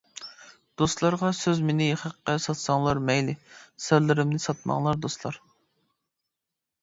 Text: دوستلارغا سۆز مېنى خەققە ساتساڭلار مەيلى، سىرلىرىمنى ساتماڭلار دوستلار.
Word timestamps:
دوستلارغا 0.81 1.27
سۆز 1.39 1.59
مېنى 1.65 1.89
خەققە 2.03 2.33
ساتساڭلار 2.45 3.01
مەيلى، 3.09 3.35
سىرلىرىمنى 3.87 4.41
ساتماڭلار 4.47 4.99
دوستلار. 5.07 5.37